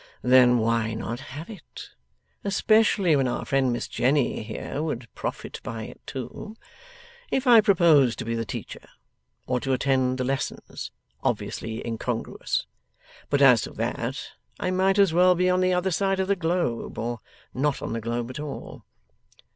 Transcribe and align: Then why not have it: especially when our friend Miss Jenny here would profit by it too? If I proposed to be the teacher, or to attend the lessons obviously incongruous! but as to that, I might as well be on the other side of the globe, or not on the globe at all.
Then 0.23 0.57
why 0.57 0.95
not 0.95 1.19
have 1.19 1.47
it: 1.47 1.91
especially 2.43 3.15
when 3.15 3.27
our 3.27 3.45
friend 3.45 3.71
Miss 3.71 3.87
Jenny 3.87 4.41
here 4.41 4.81
would 4.81 5.07
profit 5.13 5.59
by 5.61 5.83
it 5.83 6.01
too? 6.07 6.55
If 7.29 7.45
I 7.45 7.61
proposed 7.61 8.17
to 8.17 8.25
be 8.25 8.33
the 8.33 8.43
teacher, 8.43 8.81
or 9.45 9.59
to 9.59 9.73
attend 9.73 10.17
the 10.17 10.23
lessons 10.23 10.89
obviously 11.21 11.85
incongruous! 11.85 12.65
but 13.29 13.43
as 13.43 13.61
to 13.61 13.73
that, 13.73 14.29
I 14.59 14.71
might 14.71 14.97
as 14.97 15.13
well 15.13 15.35
be 15.35 15.51
on 15.51 15.61
the 15.61 15.75
other 15.75 15.91
side 15.91 16.19
of 16.19 16.27
the 16.27 16.35
globe, 16.35 16.97
or 16.97 17.19
not 17.53 17.83
on 17.83 17.93
the 17.93 18.01
globe 18.01 18.31
at 18.31 18.39
all. 18.39 18.83